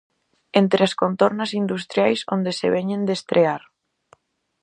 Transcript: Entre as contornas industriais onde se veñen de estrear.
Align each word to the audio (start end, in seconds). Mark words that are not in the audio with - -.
Entre 0.61 0.81
as 0.87 0.93
contornas 1.01 1.51
industriais 1.61 2.19
onde 2.35 2.51
se 2.59 2.67
veñen 2.75 3.01
de 3.07 3.13
estrear. 3.19 3.61